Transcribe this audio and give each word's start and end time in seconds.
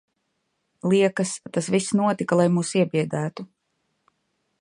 Liekas, 0.93 1.33
tas 1.57 1.69
viss 1.75 1.89
notika, 1.99 2.39
lai 2.41 2.47
mūs 2.57 2.73
iebiedētu. 2.81 3.47